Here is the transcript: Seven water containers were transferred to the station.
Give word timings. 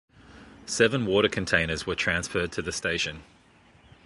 Seven 0.65 1.05
water 1.05 1.29
containers 1.29 1.85
were 1.85 1.93
transferred 1.93 2.51
to 2.53 2.63
the 2.63 2.71
station. 2.71 3.21